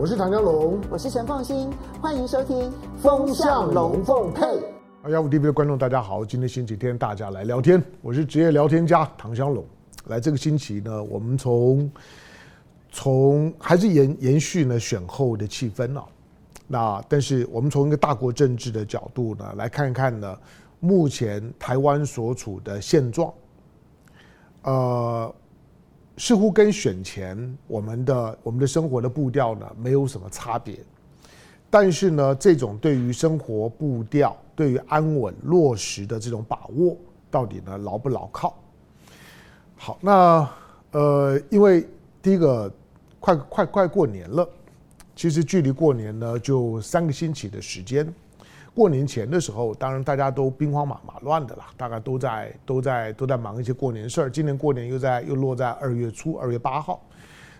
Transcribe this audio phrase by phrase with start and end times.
[0.00, 1.70] 我是唐湘龙，我是陈凤欣，
[2.00, 4.46] 欢迎收听《风向龙凤配》。
[5.10, 7.84] 幺五 TV 的观众大家好，今天星期天，大家来聊天。
[8.00, 9.62] 我是职业聊天家唐湘龙。
[10.06, 11.92] 来这个星期呢，我们从
[12.90, 16.06] 从还是延延续呢选后的气氛啊。
[16.66, 20.34] 那但是我们从一个大国政治的角度呢，来看看呢，
[20.78, 23.30] 目前台湾所处的现状。
[24.62, 25.34] 呃，
[26.20, 30.78] 似乎跟选前我们的我们的生活的步调呢没有什么差别，
[31.70, 36.94] 但是呢，这种对于生活步调、对于安稳落实的这种把握，
[37.30, 38.54] 到底呢牢不牢靠？
[39.76, 40.50] 好，那
[40.90, 41.88] 呃，因为
[42.20, 42.70] 第一个
[43.18, 44.46] 快快快过年了，
[45.16, 48.06] 其实距离过年呢就三个星期的时间。
[48.80, 54.30] 过年前的时候，当然大家都兵荒马马乱的啦，大概都在都在都在忙一些过年事儿。
[54.30, 57.06] 今年过年又在又落在二月初，二月八号，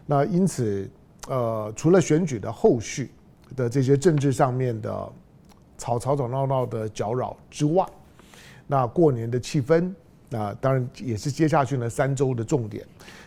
[0.06, 0.90] 那因此，
[1.28, 3.10] 呃，除了选举的后续
[3.54, 5.12] 的这些政治上面的
[5.76, 7.84] 吵吵吵闹闹的搅扰之外，
[8.66, 9.92] 那过年的气氛，
[10.30, 12.82] 那当然也是接下去呢三周的重点。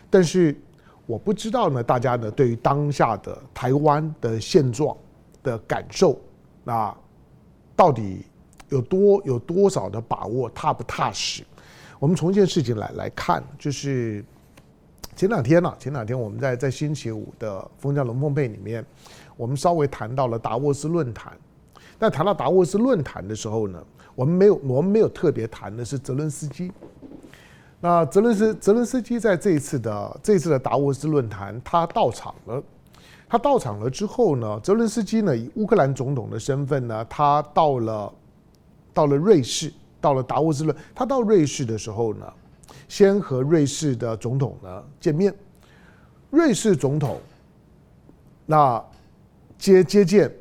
[0.09, 0.59] 但是
[1.05, 4.97] 我不知道呢，大家呢对于当下的台湾的现状
[5.43, 6.19] 的感受，
[6.63, 6.91] 那。
[7.75, 8.25] 到底
[8.69, 11.43] 有多有多少的把握，踏不踏实？
[11.99, 14.23] 我们从一件事情来来看，就是
[15.15, 18.85] 前两天呢、前两天我们在在星期五的《风向龙凤配》里面，
[19.37, 21.31] 我们稍微谈到了达沃斯论坛。
[21.97, 23.81] 但谈到达沃斯论坛的时候呢，
[24.15, 26.71] 我们没有我们没有特别谈的是泽伦斯基。
[27.79, 32.61] 那泽伦斯泽伦斯基在这一次的这一次的达沃斯论坛，他到场了。
[33.27, 38.13] 他到场了之后呢，泽伦斯基呢以乌克兰总统的身份呢，他到了
[38.93, 40.75] 到了瑞士，到了达沃斯论。
[40.93, 42.31] 他到瑞士的时候呢，
[42.87, 45.33] 先和瑞士的总统呢见面。
[46.29, 47.19] 瑞士总统
[48.45, 48.83] 那
[49.57, 50.31] 接接见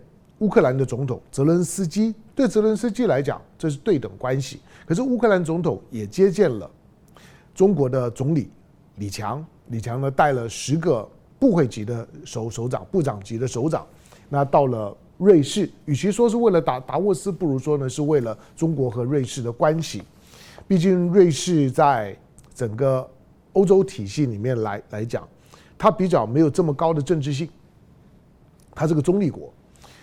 [0.41, 4.61] 乌克兰的总统泽伦斯基，对泽伦斯基来讲这是对等关系。
[4.85, 6.71] 可是乌克兰总统也接见了
[7.55, 8.51] 中国的总理
[8.97, 11.09] 李强，李强呢带了十个。
[11.43, 13.85] 部会级的首首长、部长级的首长，
[14.29, 20.05] 那到了瑞士，与其说是为了达达沃斯，不如说呢是为了中国和瑞士的关系。
[20.69, 22.17] 毕竟瑞士在
[22.55, 23.05] 整个
[23.55, 25.29] 欧洲体系里面来来讲，
[25.77, 27.49] 它比较没有这么高的政治性，
[28.73, 29.53] 它是个中立国，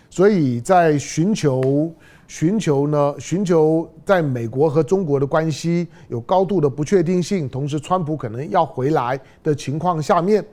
[0.10, 1.90] 所以在寻求
[2.28, 10.46] 寻求呢寻求在美国和中国的关系有高度的不确定性，同时川普可能要回来的情况下面。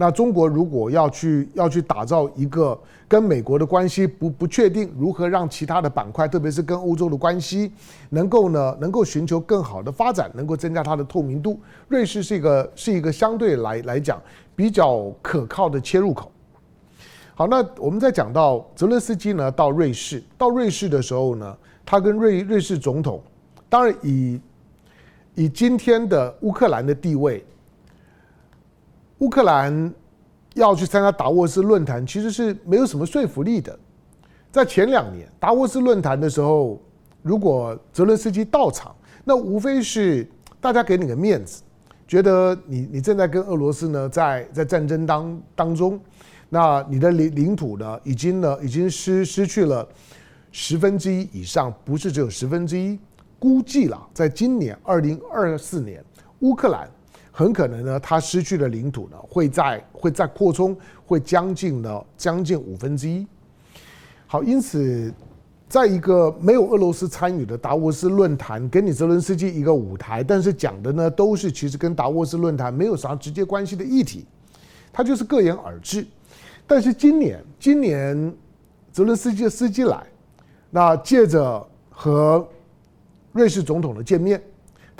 [0.00, 7.70] 那中国如果要去要去打造一个跟美国的关系不不确定，如何让其他的板块，特别是跟欧洲的关系，
[8.08, 11.60] 能够呢能够寻求更好的发展，能够增加它的透明度。
[11.88, 14.18] 瑞士是一个是一个相对来来讲
[14.56, 16.32] 比较可靠的切入口。
[17.34, 23.22] 好，那我们再讲到泽伦斯基呢到瑞士，到瑞士的时候呢，他跟瑞瑞士总统，
[23.68, 24.40] 当然以
[25.34, 27.44] 以今天的乌克兰的地位。
[29.20, 29.92] 乌克兰
[30.54, 33.78] 要去参加达沃斯论坛，其实是没有什么说服力的。
[34.50, 36.80] 在前两年达沃斯论坛的时候，
[37.22, 40.26] 如果泽伦斯基到场，那无非是
[40.58, 41.62] 大家给你个面子，
[42.08, 46.00] 觉得你你正在跟俄罗斯呢在在战争当当中，
[46.48, 49.86] 那你的领领土呢已经呢已经失失去了
[50.50, 52.98] 十分之一以上，不是只有十分之一，
[53.38, 56.02] 估计了，在今年二零二四年，
[56.38, 56.88] 乌克兰。
[57.32, 60.76] 很可能呢，他失去的领土呢，会在会再扩充，
[61.06, 63.26] 会将近呢将近五分之一。
[64.26, 65.12] 好，因此，
[65.68, 74.26] 在一个没有俄罗斯参与的达沃斯论坛，给你泽伦斯基一个舞台，但是讲的呢都是其实跟达沃斯论坛没有啥直接关系的议题，
[74.92, 76.06] 他就是各言而至。
[76.66, 78.34] 但是今年，今年
[78.92, 80.04] 泽伦斯基的司机来，
[80.70, 82.46] 那借着和
[83.32, 84.42] 瑞士总统的见面。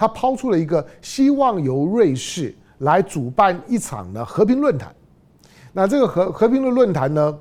[0.01, 4.91] 他抛出了一个希望由瑞士来主办一场的和平论坛。
[5.75, 7.39] 那这个和和平的论坛呢，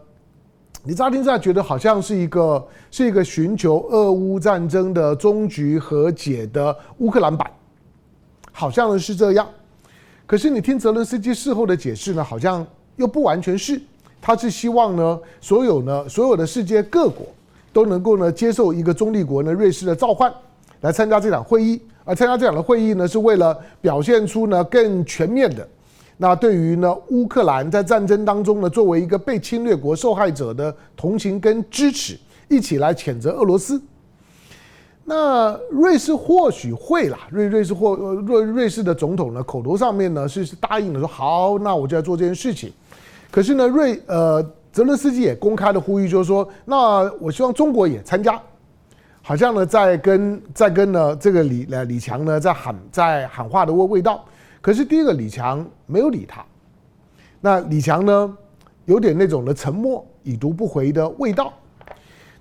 [0.83, 7.49] 你乍听之下觉得好像是一个是一个寻求俄乌战争的终局和解的乌克兰版，
[8.51, 9.47] 好像是这样。
[10.25, 12.67] 可是你听泽伦斯基事后的解释呢，好像
[12.97, 13.81] 又不完全是。
[14.19, 17.25] 他是希望呢，所有呢，所有的世界各国
[17.71, 20.29] 都能够呢接受一个中立国呢瑞士的召唤，
[20.81, 21.81] 来参加这场会议。
[22.09, 25.67] 而参加这样的会议呢，是为了表现出呢更全面的，
[26.17, 32.17] 那对于呢乌克兰在战争当中呢作为一个被侵略国受害者的同情跟支持，
[32.47, 33.79] 一起来谴责俄罗斯。
[35.05, 42.73] 那瑞士或许会啦，瑞瑞士或瑞瑞士的总统呢，口头上面呢是是答应了说好，那我就要做这件事情。
[43.29, 48.41] 可是呢，瑞呃泽伦斯基也公开的呼吁，就是说，那我希望中国也参加，
[49.29, 54.25] 好像呢在跟在跟呢这个李呃李强呢在喊在喊话的味味道。
[54.59, 56.43] 可是第一个李强没有理他，
[57.39, 58.37] 那李强呢
[58.85, 61.53] 有点那种的沉默已读不回的味道。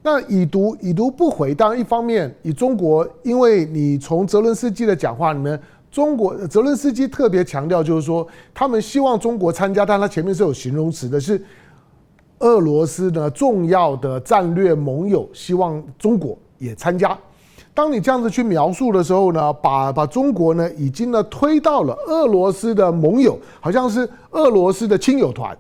[0.01, 5.61] 那已读已读不回，当然一方面以中国，因为你从泽伦斯基的讲话里面，
[5.91, 11.39] 中国泽伦斯基特别强调，就是说他们希望中国参加，但他前面是有形容词的，是
[12.39, 17.17] 俄罗斯的重要的战略盟友，希望中国也参加。
[17.73, 25.57] 当你这样子去描述的时候呢，把把中国呢已经呢推到了俄罗斯的盟友，好像是俄罗斯的亲友团。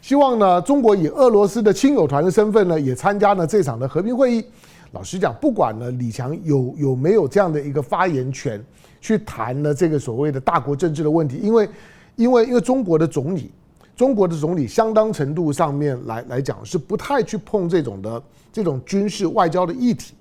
[0.00, 4.44] 希望呢，中国以俄罗斯的亲友团的身份呢，也参加了这场的和平会议。
[4.90, 8.60] 老实讲，不管呢李强有有没有这样的一个发言权，
[9.00, 11.68] 去谈了这个所谓的大国政治的问题，因为
[12.16, 13.52] 因为因为中国的总理，
[13.96, 18.20] 中国的总理相当程度上面来来讲是不太去碰这种的
[18.52, 20.12] 这种军事外交的议题，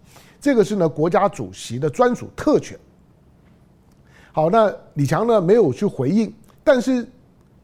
[0.41, 2.77] 这个是呢国家主席的专属特权。
[4.33, 6.33] 好，那李强呢没有去回应，
[6.63, 7.07] 但是。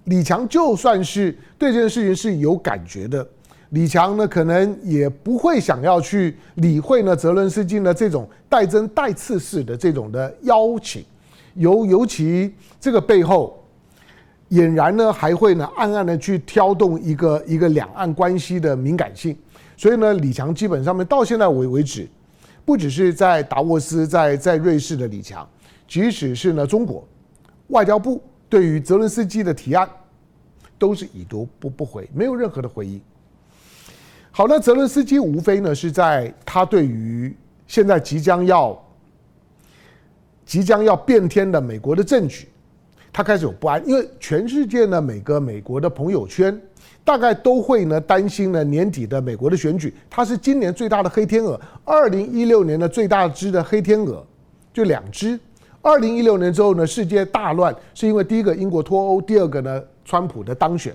[0.10, 3.28] 李强就算是对这件事情是有感觉的，
[3.72, 11.04] 李强呢可能也不会想要去理会呢泽伦斯基呢这种带针带刺式的这种的邀请，
[11.56, 13.62] 尤尤其这个背后，
[14.52, 19.38] 俨然呢还会呢暗暗的去挑动一个一个两岸关系的敏感性，
[19.76, 22.08] 所以呢李强基本上面到现在为为止，
[22.68, 25.50] 不只是在达沃斯在在瑞士的李强，
[25.88, 27.08] 即使是呢中国
[27.69, 28.22] 外交部。
[28.50, 29.90] 对于泽伦斯基的提案，
[30.78, 33.02] 都是已读不不回，没有任何的回应。
[34.31, 37.34] 好，那泽伦斯基无非呢是在他对于
[37.68, 38.78] 现在即将要
[40.46, 42.50] 即将要变天的美国的政局，
[43.14, 46.62] 他开始有不安，因为全世界呢每个美国的朋友圈
[47.07, 54.21] 大概都会呢担心呢年底的美国的选举，它是今年最大的黑天鹅，二零一六年的最大只的黑天鹅，
[54.74, 55.39] 就两只。
[55.81, 60.94] 二零一六年之后呢，世界大乱，是因为第一个英国脱欧，第二个呢，川普的当选。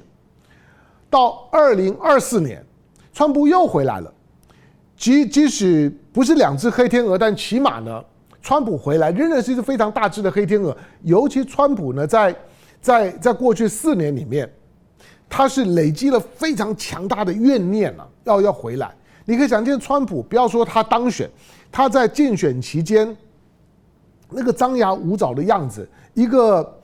[1.09, 2.63] 到二零二四年，
[3.15, 4.13] 川普又回来了，
[4.95, 8.05] 即即使不是两只黑天鹅，但起码呢，
[8.43, 10.77] 川普回来仍然是一只非常大只的黑天鹅。
[11.05, 12.37] 尤其川普呢，在
[12.83, 14.47] 在在过去四年里面，
[15.35, 18.95] 他是累积了非常强大的怨念了，要要回来。
[19.25, 21.27] 你可以想见，川普不要说他当选，
[21.71, 23.17] 他在竞选期间。
[24.29, 26.79] 那个张牙舞爪的样子，一个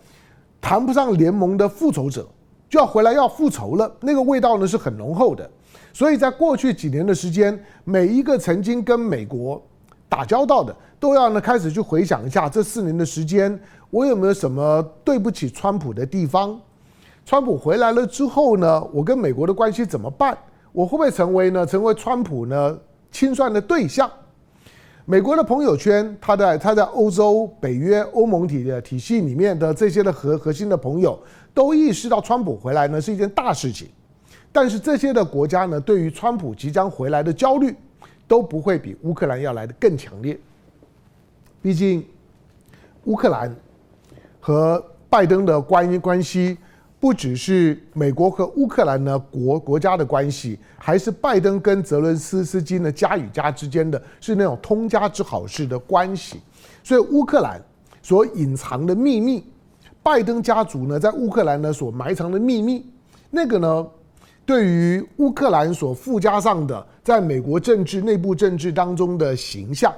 [0.62, 2.26] 谈不上联盟的复仇者，
[2.70, 3.94] 就要回来要复仇了。
[4.00, 5.48] 那个味道呢是很浓厚的。
[5.92, 9.62] 所以在过去几年的时间，每一个曾经跟美国
[10.08, 13.60] 打交道的，都要呢开始去回想一下这四年的时间，
[13.90, 16.58] 我有没有什么对不起川普的地方？
[17.28, 20.34] 川普回来了之后呢，我跟美国的关系怎么办？
[20.72, 22.78] 我会不会成为呢成为川普呢
[23.12, 24.10] 清算的对象？
[25.04, 31.20] 美国的朋友圈，他在他在欧洲、北约、欧盟体的体系里面的这些的核核心的朋友，
[31.52, 33.90] 都意识到川普回来呢是一件大事情。
[34.50, 37.76] 但是这些的国家呢，对于川普即将回来的焦虑，
[38.26, 40.40] 都不会比乌克兰要来的更强烈。
[41.60, 42.02] 毕竟，
[43.04, 43.54] 乌克兰
[44.40, 46.56] 和拜登的关系关系。
[47.00, 56.40] 不只是美国和乌克兰呢国国家的关系，还是拜登跟泽伦斯斯基呢家与家之间的是那种通家之好事的关系。
[56.82, 57.62] 所以乌克兰
[58.02, 59.44] 所隐藏的秘密，
[60.02, 62.84] 拜登家族呢在乌克兰呢所埋藏的秘密，
[63.30, 63.86] 那个呢
[64.44, 69.94] 对于乌克兰所附加上的在美国政治内部政治当中的形象，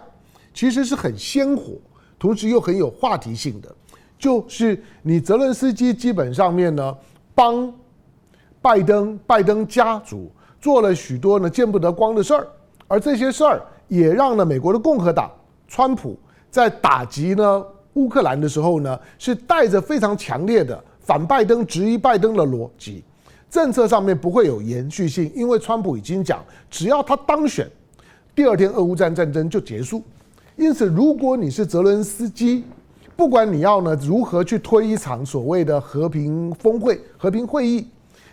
[0.52, 1.78] 其实是很鲜活，
[2.19, 3.75] 同时又很有话题性的。
[4.20, 6.96] 就是你泽伦斯基基本上面呢，
[7.34, 7.72] 帮
[8.60, 12.46] 拜登拜登家族做了许多呢见不得光的事儿，
[12.86, 15.30] 而这些事儿也让呢美国的共和党
[15.66, 16.18] 川普
[16.50, 23.02] 在打击呢乌克兰的时候呢，是带着非常强烈的反拜登、质疑拜登的逻辑，
[23.50, 27.66] 政策上面不会有延续性，因为川普已经讲，只要他当选，
[28.34, 30.02] 第二天俄乌战战争就结束。
[30.56, 32.64] 因此，如果你是泽伦斯基，
[33.20, 37.86] 不管你要呢如何去推一场所谓的和平峰会、和平会议，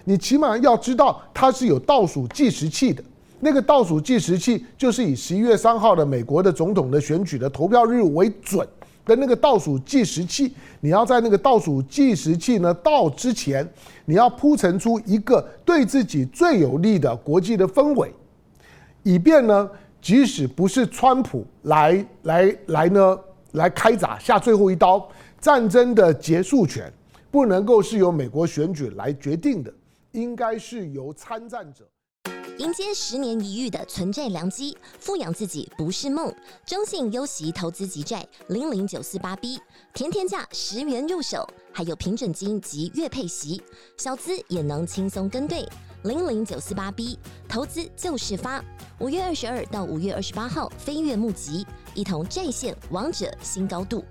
[0.06, 3.03] 你起码要知道它是有倒数计时器的。
[3.41, 8.65] 那个倒数计时器就是以十一月三号的美国的总统的选举的投票日为准
[9.03, 10.53] 的那个倒数计时器。
[10.79, 13.70] 你要在那个倒数计时器呢到之前，
[14.06, 18.10] 你要铺陈出一个对自己最有利的国际的氛围，
[19.03, 19.70] 以便呢，
[20.01, 23.20] 即使不是川普来来来呢
[23.54, 26.92] 来开闸下最后一刀，战争的结束权
[27.32, 29.74] 不能够是由美国选举来决定的，
[30.12, 31.88] 应该是由参战者。
[32.58, 36.34] 迎接十年一遇的存债良机，富养自己不是梦。
[36.66, 39.60] 中信优息投资级债零零九四八 B，
[39.94, 43.62] 甜甜价十元入手，还有平准金及月配息，
[43.98, 45.68] 小资也能轻松跟对。
[46.04, 48.63] 零零九四八 B，投资就是发。
[49.00, 51.63] 五月二十二到五月二十八号飞跃募集，
[51.98, 54.06] 一同债线王者新高度。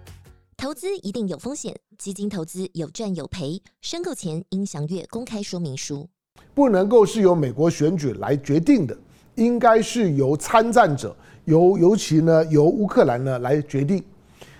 [0.56, 6.04] 投资一定有风险，基金投资有赚有赔，申购前应详阅公开说明书。
[6.52, 8.98] 不能够是由美国选举来决定的，
[9.36, 11.14] 应该是由参战者，
[11.44, 14.02] 由尤其呢由乌克兰呢来决定。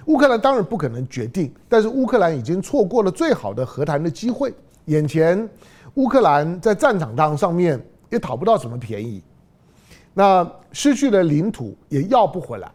[0.05, 4.55] 乌克兰当然不可能决定，但是乌克兰已经错过了最好的和谈的机会。
[4.85, 5.51] 眼前
[5.95, 9.21] 乌克兰在战场当上面也讨不到什么便宜，
[10.15, 12.71] 那失去了领土也要不回来。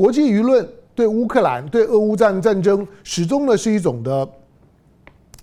[0.00, 4.26] 国际舆论对乌克兰对俄乌战战争始终呢是一种的。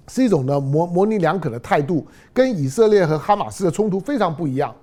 [0.07, 4.73] 是一种呢模模棱两可的态度，跟以色列和哈马斯的冲突非常不一样。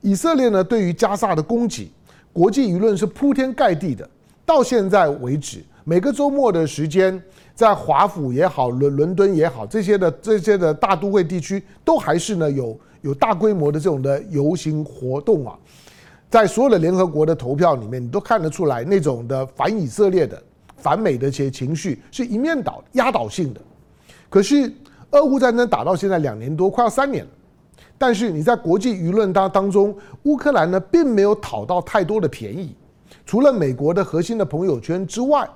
[0.00, 1.90] 以色列呢对于加萨的攻击，
[2.32, 4.08] 国际舆论是铺天盖地的。
[4.46, 7.22] 到现在为止，每个周末的时间，
[7.54, 15.58] 在华府也好，伦伦敦也好，这些的这些的大都会地区，都还是呢有有大规模的这种的游行活动啊。
[16.30, 20.40] 在所有的联合国的投票里面，你都看得出来，那种的反以色列的、
[20.76, 23.60] 反美的一些情绪是一面倒、压倒性的。
[24.28, 24.72] 可是，
[25.10, 27.30] 俄乌战争打到现在两年多，快要三年了。
[27.98, 32.76] 但是你在国际舆论当当中，乌克兰呢并没有讨到太多的便宜。
[33.26, 35.48] 除了美国的核心的朋友圈之外，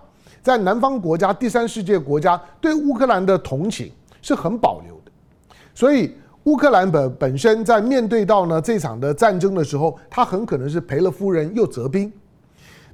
[0.43, 5.13] 在南方国家、第三世界国家对乌克兰的同情是很保留的。
[5.73, 12.13] 所以，乌克兰本本身在面对到呢这场的战争的时候，他很可能是赔了夫人又折兵。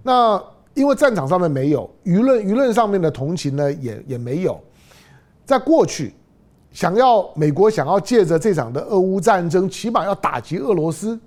[0.02, 0.40] 那
[0.74, 4.58] 因为战场上面没有舆论，舆论上面的同情呢也也没有。
[5.44, 6.14] 在过去，
[6.70, 11.18] 想要美国想要借着这场的俄乌战争，起码要打击俄罗斯，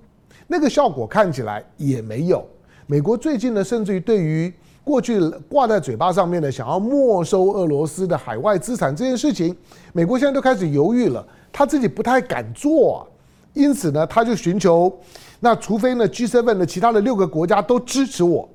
[0.47, 2.45] 那个效果看起来也没有。
[2.87, 4.51] 美国最近呢，甚至于对于
[4.85, 9.53] 过去挂在嘴巴上面的想要没收俄罗斯的海外资产这件事情，
[9.91, 13.07] 美国现在都开始犹豫了，他自己不太敢做啊。
[13.53, 14.91] 因此呢，他就寻求，
[15.39, 18.49] 那除非呢 G7 的其他的六个国家都支持我，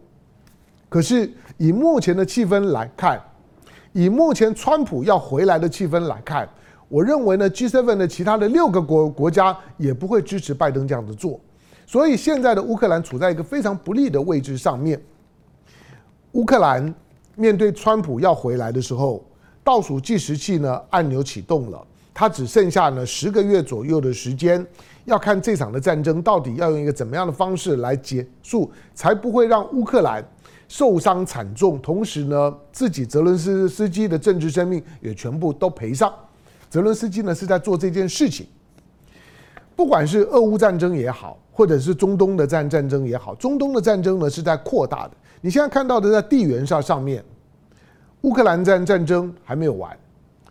[0.89, 3.23] 可是以目前的气氛来看。
[3.93, 6.49] 以目前川普要回来的气氛来看，
[6.89, 11.41] 我认为呢，G7 的其他的六个国国家也不会支持拜登这样子做，
[11.87, 15.01] 所以现在的乌克兰处在一个非常不利的位置上面。
[16.33, 16.95] 乌克兰
[17.35, 19.25] 面对川普要回来的时候，
[19.65, 21.85] 倒数计时器呢按钮启动了，
[22.19, 24.67] 他只剩下呢十个月左右的时间，
[25.05, 30.21] 要看这场的战争到底要用一个怎么样的方式来结束，才不会让乌克兰。
[30.67, 36.13] 受伤惨重，同时呢，自己泽伦斯斯基的政治生命也全部都赔上。
[36.69, 38.49] 泽伦斯基呢是在做这件事情，
[39.77, 45.13] 不管是俄乌战争也好，或者是中东的战战争也好，中东的战争呢是在扩大的。
[45.41, 47.25] 你现在看到的在地缘上上面，
[48.23, 49.97] 乌克兰战战争还没有完，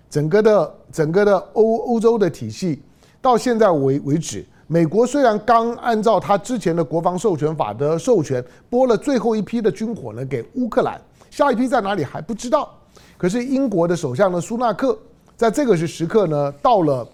[0.10, 2.82] 整个的整个的欧欧洲的体系
[3.22, 4.46] 到现在为为止。
[4.70, 11.00] 美国虽然刚按照他之前的国防授权法的授权拨了最后一批的军火呢给乌克兰，
[11.32, 12.70] 下一批在哪里还不知道。
[13.18, 14.98] 可是英国的首相呢苏纳克
[15.38, 17.08] 在这个是时刻呢到了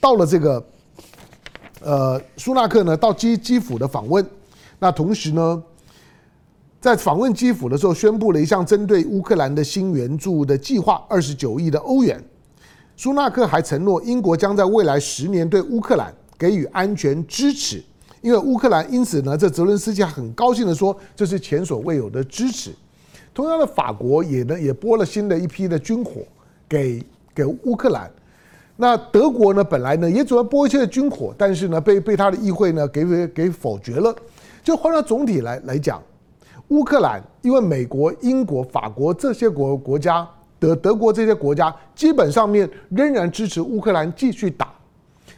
[0.00, 0.64] 到了这个
[1.80, 4.26] 呃苏纳克呢到基基辅的访问，
[4.80, 5.62] 那同时呢
[6.80, 12.20] 在访问基辅的时候宣布了一项针对乌克兰的新援助的计划，二十九亿的欧元。
[12.96, 16.12] 苏纳克还承诺英国将在未来十年对乌克兰。
[16.38, 17.82] 给予安全支持，
[18.20, 22.74] 因为乌克兰因此呢，这泽伦斯基很高兴的说，这是前所未有的支持。
[23.32, 26.20] 同样的，法国也呢也拨了新的一批的军火
[26.68, 27.02] 给
[27.34, 28.10] 给乌克兰。
[28.76, 34.14] 那德国呢，本来呢也准备拨一些军火，但是呢被被他的议会呢给给给否决了。
[34.62, 36.02] 就换到总体来来讲，
[36.68, 44.72] 乌克兰因为美国、英国、法国这些国国家，德德国这些国家基本上面仍然支持乌克兰继续打。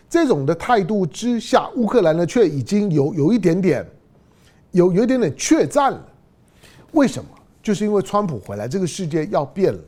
[0.09, 3.87] 这种的态度之下，乌克兰呢却已经有有一点点，
[4.71, 6.05] 有有一点点怯战了。
[6.93, 7.29] 为什么？
[7.63, 9.79] 就是因为川普回来，这个世界要变了。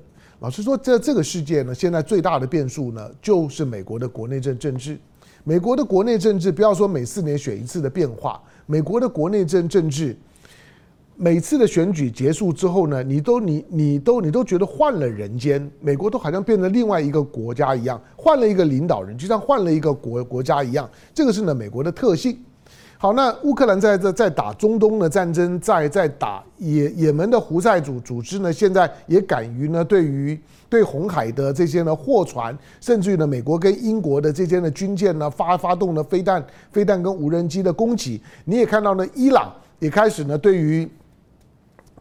[0.40, 4.98] 老实说，这这个世界呢，现在最大的变数呢，就是美国的国内政政治。
[5.44, 10.14] 美国的国内政治，不要说每四年选一次的变化，美国的国内政政治，
[11.22, 22.38] 每次的选举结束之后呢，你都你你都你都觉得换了人间，美国都好像变成另外一个国家一样，换了一个领导人，就像换了一个国国家一样，这个是呢美国的特性。
[22.96, 38.22] 好，那乌克兰在在在打中东的战争，在在打也也门的胡塞组组织呢，现在也敢于呢对于对红海的这些呢货船，甚至于呢美国跟英国的这些呢军舰呢发发动了飞弹飞弹跟无人机的攻击。
[38.46, 40.88] 你也看到呢，伊朗也开始呢对于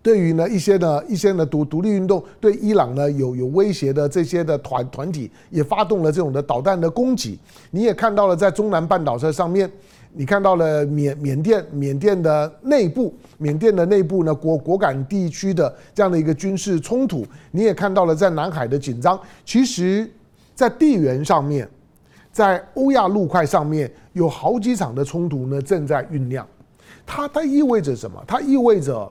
[0.02, 7.38] 对于呢一些呢一些呢独独立运动对伊朗呢有有威胁的这些的团团体，也发动了这种的导弹的攻击。
[7.72, 9.70] 你也看到了在中南半岛这上面。
[10.12, 19.18] 你看到了缅缅甸缅甸的内部，缅甸的内部呢，果果敢地区的这样的一个军事冲突，你也看到了在南海的紧张。
[19.46, 20.10] 其实，
[20.56, 21.70] 在地缘上面，
[22.32, 26.46] 在欧亚陆块上面，有好几场的冲突呢正在酝酿。
[27.06, 28.20] 它它意味着什么？
[28.26, 29.10] 它意味着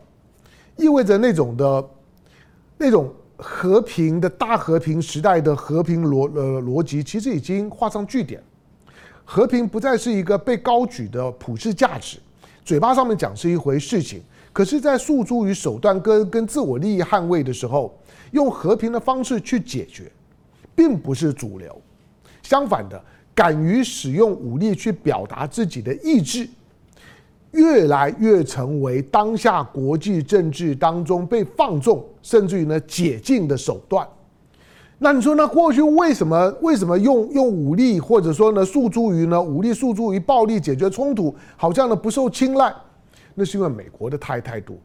[0.79, 1.91] 意味着那种的，
[2.79, 8.43] 那种和平的大和平时代的和平逻呃逻辑，其实已经画上句点。
[9.25, 12.19] 和平不再是一个被高举的普世价值，
[12.65, 14.23] 嘴巴上面讲是一回事情，
[14.55, 17.95] 可是，在诉诸于手段跟跟自我利益捍卫的时候，
[18.31, 20.11] 用和平的方式去解决，
[20.75, 21.79] 并不是主流。
[22.43, 23.05] 相反的，
[23.35, 26.49] 敢于使用武力去表达自己的意志，
[27.53, 34.07] 越来越成为当下国际政治当中被放纵，甚至于呢解禁的手段。
[35.01, 35.47] 那你说呢？
[35.47, 42.75] 过去为什么为什么用用武力，或者说呢诉诸于呢武力诉诸于暴力解决冲突，好像呢不受青睐？
[43.35, 44.81] 那是因为美国的态态度。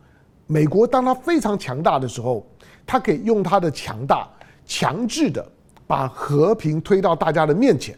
[0.45, 2.45] 美国当它非常强大的时候，
[2.85, 4.29] 它可以用它的强大，
[4.67, 5.43] 强制的
[5.87, 7.97] 把和平推到大家的面前，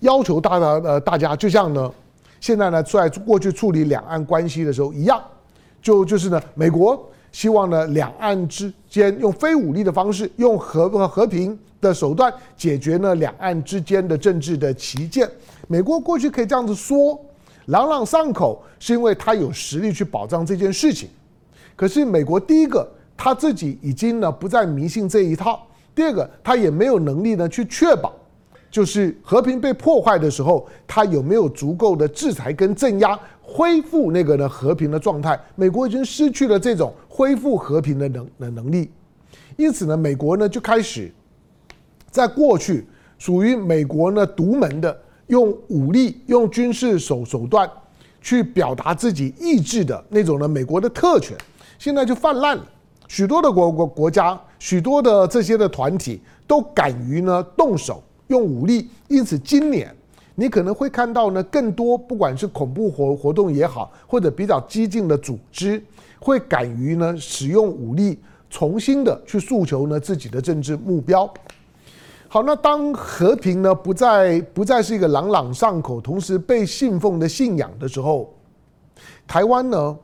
[0.00, 1.90] 要求大家呃大家就像呢
[2.44, 5.18] 现在呢在过去处理两岸关系的时候一样，
[5.80, 7.10] 就就是呢美国。
[7.32, 15.26] 希望呢，两岸之间用非武力的方式，用和和平的手段解决呢两岸之间的政治的歧见。
[15.68, 17.18] 美国过去可以这样子说，
[17.68, 21.08] 朗朗上口，是因为他有实力去保障这件事情。
[21.74, 25.58] 可是美国第一个，他自己已经呢不再迷信这一套；
[25.94, 28.12] 第二个，他也没有能力呢去确保，
[28.74, 33.16] 就是和平被破坏的时候，他有没有足够的制裁跟镇压。
[33.40, 38.90] 恢复那个呢和平的状态，美国已经失去了这种恢复和平的能的能力，
[39.56, 41.12] 因此呢，美国呢就开始
[42.10, 42.84] 在过去
[43.16, 47.70] 属于美国呢独门的用武力、用军事手手段
[48.20, 51.36] 去表达自己意志的那种呢美国的特权，
[51.78, 52.66] 现在就泛滥了，
[53.06, 59.94] 许多的国国国家、许多的这些的团体都敢于呢动手用武力，因此今年。
[60.36, 65.80] 你可能会看到呢，更多不管是恐怖活活动也好，或者比较激进的组织，
[66.18, 68.18] 会敢于呢使用武力，
[68.50, 71.32] 重新的去诉求呢自己的政治目标。
[72.26, 78.34] 好，那当和平呢不再不再是一个朗朗上口，同时被信奉的信仰的时候，
[79.28, 79.96] 台湾呢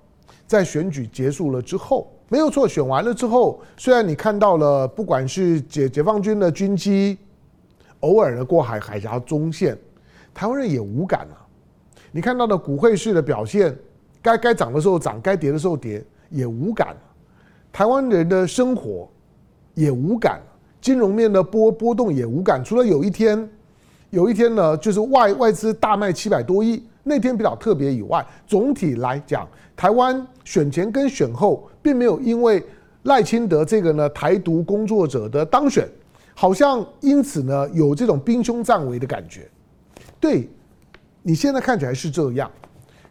[0.46, 7.18] 在选举结束了之后，没有错，选完了之后，虽然你看到了不管是解解放军的军机，
[8.00, 9.76] 偶尔的过海海峡中线。
[10.32, 11.36] 台湾人也无感了，
[12.12, 13.76] 你看到的股汇市的表现，
[14.22, 16.96] 该该涨的时候涨，该跌的时候跌，也无感。
[17.72, 19.08] 台湾人的生活
[19.74, 20.40] 也无感，
[20.80, 22.62] 金融面的波波动也无感。
[22.64, 23.48] 除了有一天，
[24.10, 32.64] 有一天呢，就是外外资大卖七百多亿，那天比较特别以外，总体来讲，台湾选前跟选后，并没有因为
[33.02, 35.88] 赖清德这个呢台独工作者的当选，
[36.40, 39.46] 好像因此呢有这种兵凶战危的感觉。
[40.18, 40.48] 对，
[41.22, 42.50] 你现在看起来是这样，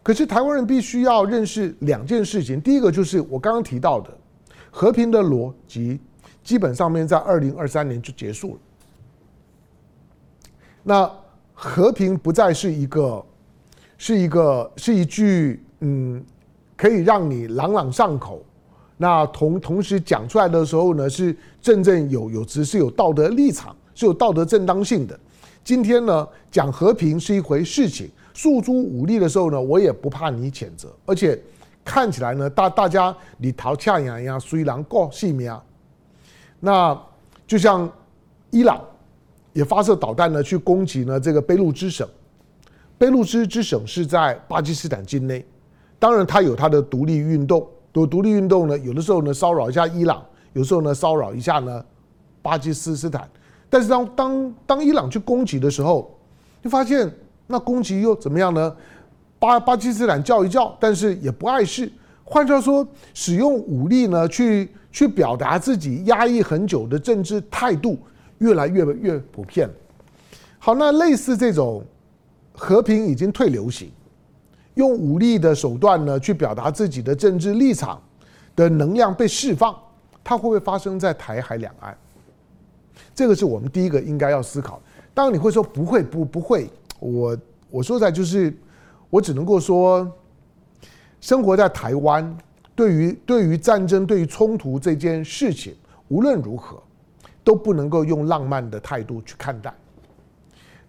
[0.02, 2.60] 可是台湾人必须要认识两件事情。
[2.60, 4.10] 第一个就是我刚刚提到的，
[4.72, 6.00] 和平的逻辑
[6.44, 8.60] 基本上面在二零二三年就结束了。
[10.82, 11.12] 那
[11.54, 13.24] 和平不再是一个，
[13.96, 16.26] 是一个是一句嗯，
[16.76, 18.42] 可以让你朗朗上口。
[19.02, 25.18] 那同同时讲出来的时候呢，是真正有有只是有道德立场，是有道德正当性的。
[25.64, 31.42] 今天呢，讲和平是一回事情，诉诸武力的时候呢，我也不怕你谴责，而且
[31.86, 35.64] 看起来呢，大大家你逃恰呀呀，虽然过性命啊，
[36.60, 37.02] 那
[37.48, 37.90] 就像
[38.50, 38.84] 伊朗
[39.54, 42.06] 也发射导弹呢，去攻击呢这个俾路支省，
[42.98, 45.46] 俾路支之省是在巴基斯坦境内，
[45.98, 50.24] 当然它有它的独立运动，独独立运动呢，有的时候呢骚扰一下伊朗，
[50.54, 51.84] 有时候呢骚扰一下呢
[52.42, 53.28] 巴基斯斯坦。
[53.70, 56.18] 但是当当当伊朗去攻击的时候，
[56.64, 57.12] 就发现
[57.48, 58.76] 那攻击又怎么样呢？
[59.40, 61.92] 巴巴基斯坦叫一叫，但是也不碍事。
[62.24, 67.98] 换句话说，使用武力呢，去去表达自己压抑很久的政治态度，
[68.40, 69.70] 越来越越普遍。
[70.58, 71.84] 好，那类似这种
[72.54, 73.90] 和平已经退流行，
[74.76, 78.02] 用武力的手段呢，去表达自己的政治立场
[78.56, 79.76] 的能量被释放，
[80.24, 81.98] 它会不会发生在台海两岸？
[83.14, 84.82] 这个是我们第一个应该要思考。
[85.14, 86.70] 当然你会说不会，不不会。
[87.00, 87.38] 我
[87.70, 88.54] 我说在就是，
[89.10, 90.10] 我只能够说。
[91.22, 92.38] 生活在台湾，
[92.74, 95.76] 对于对于战争、对于冲突这件事情，
[96.08, 96.82] 无论如何
[97.44, 99.74] 都不能够用浪漫的态度去看待。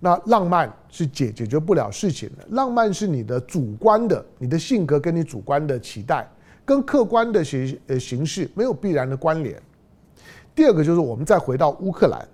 [0.01, 6.27] 那浪漫是解解决不了事情的，浪漫是你的主观的、你的性格跟你主观的期待，
[6.65, 9.61] 跟客观的形呃形式没有必然的关联。
[10.55, 12.27] 第二个就是我们再回到乌克兰，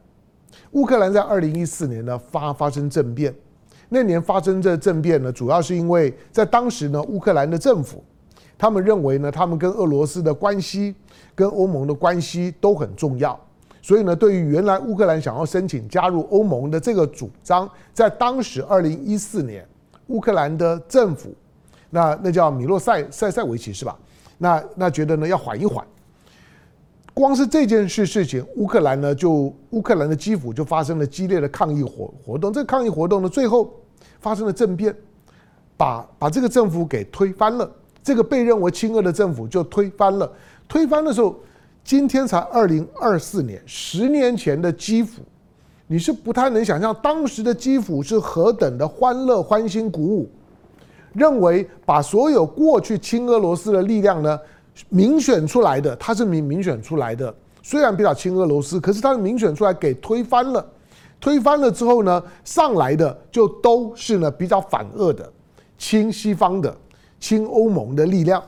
[0.70, 3.34] 乌克兰在二零一四年呢发发生政变。
[3.88, 8.02] 那年发生这政变呢，主要是因为在当时呢，乌克兰的政府，
[8.58, 10.92] 他们认为呢，他们跟俄罗斯的关系、
[11.36, 13.38] 跟欧盟的关系都很重要，
[13.86, 19.64] 所以呢，对于原来乌克兰想要申请加入欧盟的这个主张，在当时二零一四年，
[20.08, 21.32] 乌克兰的政府，
[21.88, 23.96] 那那叫米洛塞塞塞维奇是吧？
[24.38, 25.86] 那那觉得呢要缓一缓。
[27.14, 32.52] 光是这件事事情，乌克兰呢就乌克兰的基辅就发生了激烈的抗议活活动。
[32.52, 33.72] 这个抗议活动呢，最后
[34.18, 34.92] 发生了政变，
[35.76, 37.70] 把把这个政府给推翻了。
[38.02, 40.28] 这个被认为亲俄的政府就推翻了。
[40.66, 41.36] 推翻的时候，
[41.86, 45.22] 今天才二零二四年，十年前的基辅，
[45.86, 50.28] 你是不太能想象当时的基辅是何等的欢乐、欢欣、鼓舞，
[51.12, 54.36] 认为把所有过去亲俄罗斯的力量呢。
[54.88, 60.66] 民选出来的，他是民民选出来的，虽然比较亲俄罗斯，可是他是民选出来给推翻了，
[61.18, 65.32] 推翻了之后呢，上来的就都是呢比较反俄的、
[65.78, 66.76] 亲西方的、
[67.20, 68.42] 亲欧盟的力量，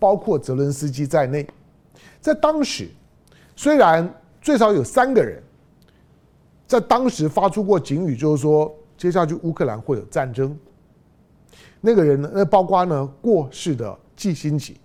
[0.00, 1.46] 包括泽伦斯基在内，
[2.20, 2.88] 在当时，
[3.56, 5.42] 虽然最少有三个人，
[6.66, 10.56] 在当时发出过警语，就是说接下去乌克兰会有战争。
[11.80, 14.76] 那个人呢，那包括呢过世的季辛吉。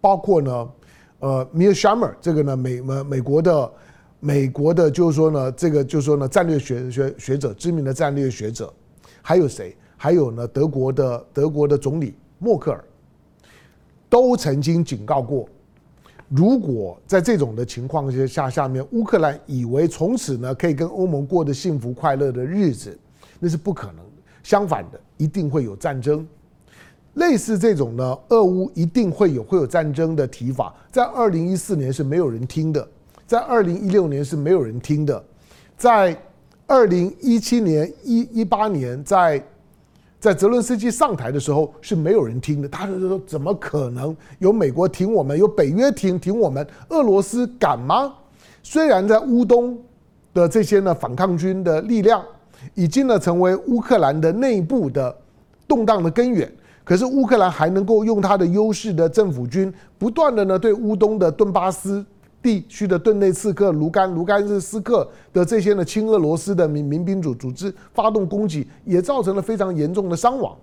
[0.00, 0.70] 包括呢，
[1.20, 3.72] 呃，Meir Shamir 这个呢，美美美国的
[4.20, 8.70] 美国的，就是说呢，这个就是说呢，战略学学学者，知名的战略学者，
[9.22, 9.74] 还有谁？
[9.96, 12.84] 还有呢，德国的德国的总理默克尔，
[14.10, 15.48] 都曾经警告过，
[16.28, 22.98] 如果在这种的情况下，下面乌克兰以为从此呢可以跟欧盟过得幸福快乐的日子，
[23.38, 24.22] 那是不可能的。
[24.42, 26.26] 相反的，一定会有战争。
[27.14, 32.88] 类似这种呢，俄乌一定会有会有战争的提法，在二零一四年是没有人听的，
[33.26, 35.24] 在二零一六年是没有人听的，
[35.76, 36.16] 在
[36.66, 39.40] 二零一七年一一八年在
[40.24, 48.10] 在泽伦斯基上台的时候是没有人听的，他就说怎么可能有美国挺我们，有北约挺挺我们，俄罗斯敢吗？
[48.62, 49.78] 虽然在乌东
[50.32, 52.24] 的这些呢反抗军的力量
[52.72, 55.14] 已经呢成为乌克兰的内部的
[55.68, 56.50] 动荡的根源。
[56.84, 62.02] 可是乌克兰还能够用他的优势的政府军，不断的呢对乌东的顿巴斯
[62.44, 70.54] 地区的顿内茨克、卢甘、卢甘日斯克的这些呢亲俄罗斯的民民兵组组织发动攻击，也造成了非常严重的伤亡。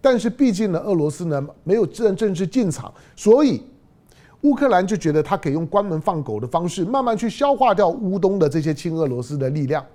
[0.00, 3.62] 但是毕竟呢，俄罗斯呢没有正正式进场，所以
[4.40, 9.86] 乌克兰就觉得他可以用关门放狗的方式，慢慢去消化掉乌东的这些亲俄罗斯的力量，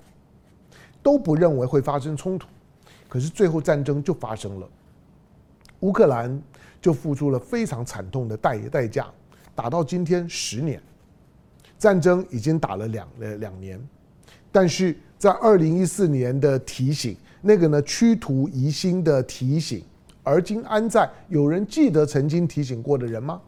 [1.04, 2.48] 都不认为会发生冲突。
[3.10, 4.68] 可是最后战争就发生了。
[5.82, 6.42] 乌克兰
[6.82, 9.08] 就付出了非常惨痛的代代价，
[9.54, 10.82] 打到今天十年，
[11.78, 13.80] 战争已经打了两呃两年，
[14.52, 19.84] 但是在二零一四年的提醒，那个呢驱徒疑心的提醒，
[20.24, 21.10] 而今安在？
[21.30, 23.42] 有人记得曾经提醒过的人吗？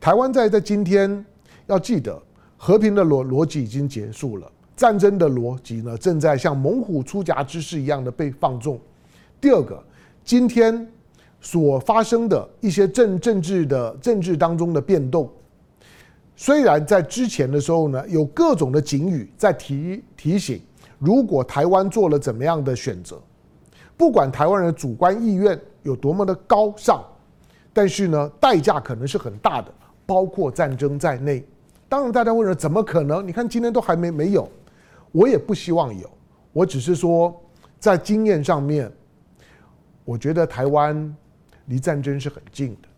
[0.00, 1.24] 台湾在在今天
[1.66, 2.20] 要记得，
[2.56, 8.80] 和平的逻逻辑已经结束了，战争的逻辑呢正在像猛虎出柙之势一样的被放纵。
[9.40, 9.82] 第二个，
[10.24, 10.86] 今天。
[11.40, 15.30] 所发生的一些政政治的政治当中的变动，
[16.40, 20.62] 虽然在之前的时候呢，有各种的警语在提提醒，
[20.96, 23.20] 如果台湾做了怎么样的选择，
[23.96, 27.04] 不管台湾人主观意愿有多么的高尚，
[27.72, 29.74] 但是呢，代价可能是很大的，
[30.06, 31.44] 包括战争在内。
[31.88, 33.26] 当然，大家问了，怎么可能？
[33.26, 34.48] 你看今天都还没没有，
[35.10, 36.08] 我也不希望有，
[36.52, 37.34] 我只是说，
[37.80, 38.88] 在经验上面，
[40.04, 41.12] 我觉得台湾。
[41.66, 42.88] 离战争是很近的，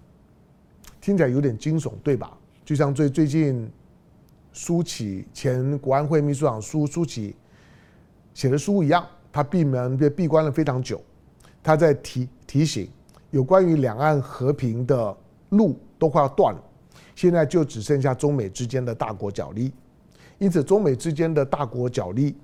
[1.01, 2.39] 听起来有点惊悚，对吧？
[2.71, 3.69] 就像最最近
[4.53, 7.35] 苏起前国安会秘书长苏苏起
[8.33, 11.03] 写的书一样，他闭门被闭关了非常久，
[11.65, 12.89] 他在提提醒
[13.33, 15.17] 有关于两岸和平的
[15.49, 16.63] 路都快要断了，
[17.17, 19.73] 现在就只剩下中美之间的大国角力，
[20.39, 22.37] 因此中美之间的大国角力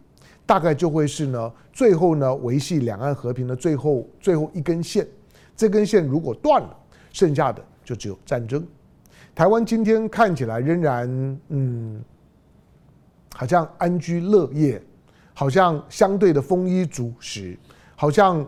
[0.44, 5.06] 大概就会是呢，最后呢维系两岸和平的最后最后一根线，
[5.56, 6.76] 这根线如果断了，
[7.12, 8.66] 剩下的就只有战争。
[9.36, 12.02] 台湾今天看起来仍然嗯，
[13.34, 14.82] 好像安居乐业。
[15.38, 17.58] 好像相对的丰衣足食，
[17.94, 18.42] 好像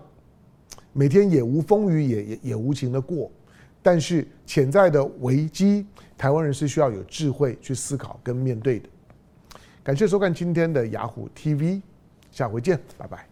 [0.94, 3.30] 每天也无风雨也也也无情的过，
[3.82, 8.88] 但是潜在的危机，台湾人是需要有智慧去思考跟面对的。
[9.84, 11.82] 感谢收看今天的雅虎 TV，
[12.30, 13.27] 下回见，拜拜。